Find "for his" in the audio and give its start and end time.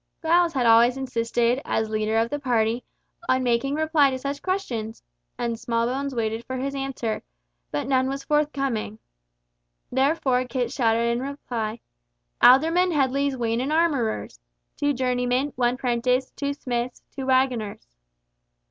6.45-6.73